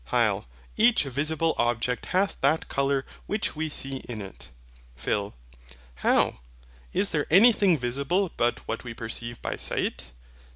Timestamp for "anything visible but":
7.29-8.67